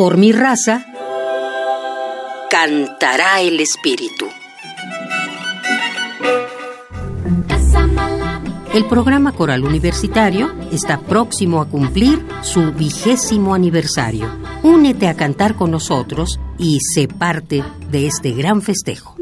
[0.00, 0.86] por mi raza,
[2.50, 4.24] cantará el espíritu.
[8.72, 14.26] El programa coral universitario está próximo a cumplir su vigésimo aniversario.
[14.62, 19.16] Únete a cantar con nosotros y sé parte de este gran festejo.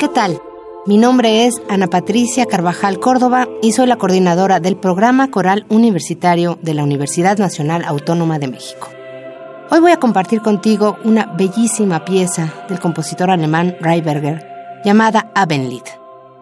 [0.00, 0.42] ¿Qué tal?
[0.86, 6.58] Mi nombre es Ana Patricia Carvajal Córdoba y soy la coordinadora del programa coral universitario
[6.60, 8.90] de la Universidad Nacional Autónoma de México.
[9.70, 14.46] Hoy voy a compartir contigo una bellísima pieza del compositor alemán Reiberger
[14.84, 15.84] llamada Abendlied.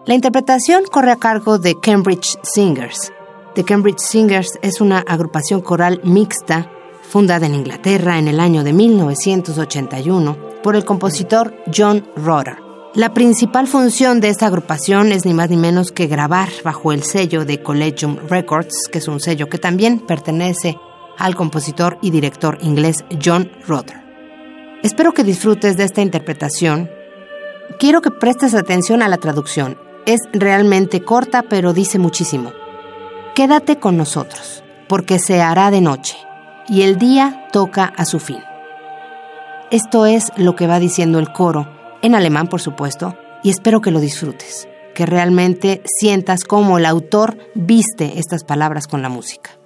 [0.05, 3.13] La interpretación corre a cargo de Cambridge Singers.
[3.55, 6.69] The Cambridge Singers es una agrupación coral mixta
[7.01, 12.62] fundada en Inglaterra en el año de 1981 por el compositor John Rotter.
[12.95, 17.01] La principal función de esta agrupación es ni más ni menos que grabar bajo el
[17.01, 20.77] sello de Collegium Records, que es un sello que también pertenece
[21.17, 23.97] al compositor y director inglés John Rotter.
[24.83, 26.87] Espero que disfrutes de esta interpretación.
[27.79, 29.75] Quiero que prestes atención a la traducción.
[30.05, 32.51] Es realmente corta, pero dice muchísimo.
[33.33, 36.15] Quédate con nosotros, porque se hará de noche,
[36.67, 38.43] y el día toca a su fin.
[39.71, 43.89] Esto es lo que va diciendo el coro, en alemán por supuesto, y espero que
[43.89, 49.62] lo disfrutes, que realmente sientas cómo el autor viste estas palabras con la música.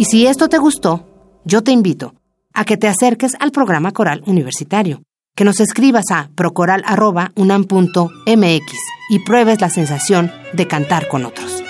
[0.00, 1.06] Y si esto te gustó,
[1.44, 2.14] yo te invito
[2.54, 5.02] a que te acerques al programa coral universitario,
[5.36, 8.74] que nos escribas a procoral.unam.mx
[9.10, 11.62] y pruebes la sensación de cantar con otros.